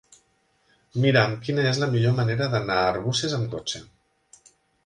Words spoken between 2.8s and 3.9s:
a Arbúcies amb cotxe.